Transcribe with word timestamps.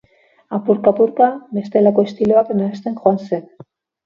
Apurka-apurka, 0.57 1.27
bestelako 1.57 2.07
estiloak 2.09 2.51
nahasten 2.63 2.97
joan 3.05 3.23
zen. 3.31 3.47